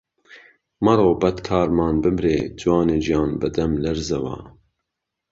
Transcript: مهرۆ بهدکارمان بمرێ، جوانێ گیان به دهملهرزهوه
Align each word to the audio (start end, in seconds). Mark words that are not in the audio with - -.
مهرۆ 0.83 1.09
بهدکارمان 1.21 1.95
بمرێ، 2.03 2.37
جوانێ 2.61 2.97
گیان 3.05 3.31
به 3.39 3.47
دهملهرزهوه 3.55 4.37